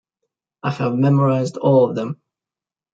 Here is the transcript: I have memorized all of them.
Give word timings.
I 0.63 0.71
have 0.71 0.95
memorized 0.95 1.57
all 1.57 1.87
of 1.87 1.95
them. 1.95 2.19